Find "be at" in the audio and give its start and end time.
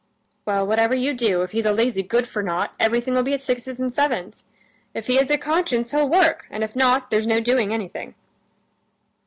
3.21-3.41